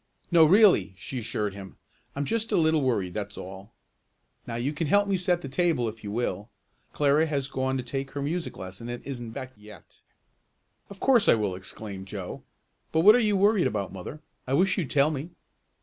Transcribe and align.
"No, 0.31 0.45
really," 0.45 0.95
she 0.97 1.19
assured 1.19 1.53
him. 1.53 1.77
"I'm 2.15 2.25
just 2.25 2.51
a 2.51 2.57
little 2.57 2.81
worried, 2.81 3.13
that's 3.13 3.37
all. 3.37 3.75
Now 4.47 4.55
you 4.55 4.73
can 4.73 4.87
help 4.87 5.07
me 5.07 5.15
set 5.15 5.41
the 5.43 5.47
table 5.47 5.87
if 5.87 6.03
you 6.03 6.09
will. 6.11 6.49
Clara 6.91 7.27
has 7.27 7.47
gone 7.47 7.77
to 7.77 7.83
take 7.83 8.09
her 8.13 8.21
music 8.23 8.57
lesson 8.57 8.89
and 8.89 9.03
isn't 9.05 9.29
back 9.29 9.53
yet." 9.55 9.99
"Of 10.89 10.99
course 10.99 11.29
I 11.29 11.35
will!" 11.35 11.53
exclaimed 11.53 12.07
Joe. 12.07 12.41
"But 12.91 13.01
what 13.01 13.13
are 13.13 13.19
you 13.19 13.37
worried 13.37 13.67
about, 13.67 13.93
mother? 13.93 14.23
I 14.47 14.55
wish 14.55 14.75
you'd 14.75 14.89
tell 14.89 15.11
me." 15.11 15.29